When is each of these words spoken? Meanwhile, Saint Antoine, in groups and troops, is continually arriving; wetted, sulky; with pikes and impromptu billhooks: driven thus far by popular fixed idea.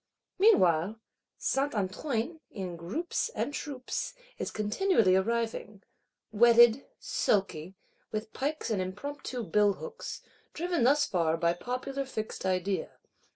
Meanwhile, 0.39 0.99
Saint 1.37 1.75
Antoine, 1.75 2.39
in 2.49 2.75
groups 2.75 3.29
and 3.35 3.53
troops, 3.53 4.15
is 4.39 4.49
continually 4.49 5.15
arriving; 5.15 5.83
wetted, 6.31 6.87
sulky; 6.99 7.75
with 8.11 8.33
pikes 8.33 8.71
and 8.71 8.81
impromptu 8.81 9.43
billhooks: 9.43 10.21
driven 10.55 10.85
thus 10.85 11.05
far 11.05 11.37
by 11.37 11.53
popular 11.53 12.03
fixed 12.05 12.47
idea. 12.47 12.93